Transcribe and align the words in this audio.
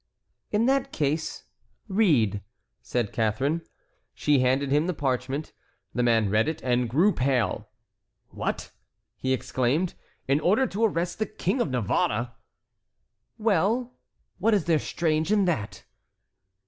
"In 0.51 0.65
that 0.65 0.91
case, 0.91 1.43
read," 1.87 2.41
said 2.81 3.13
Catharine. 3.13 3.61
She 4.15 4.39
handed 4.39 4.71
him 4.71 4.87
the 4.87 4.95
parchment. 4.95 5.53
The 5.93 6.01
man 6.01 6.27
read 6.31 6.47
it 6.47 6.59
and 6.63 6.89
grew 6.89 7.13
pale. 7.13 7.69
"What!" 8.29 8.71
he 9.15 9.31
exclaimed, 9.31 9.93
"an 10.27 10.39
order 10.39 10.65
to 10.65 10.85
arrest 10.85 11.19
the 11.19 11.27
King 11.27 11.61
of 11.61 11.69
Navarre!" 11.69 12.33
"Well! 13.37 13.93
what 14.39 14.55
is 14.55 14.65
there 14.65 14.79
strange 14.79 15.31
in 15.31 15.45
that?" 15.45 15.83